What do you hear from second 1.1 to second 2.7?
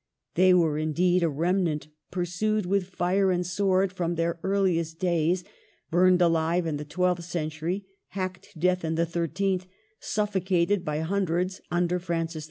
a remnant, pursued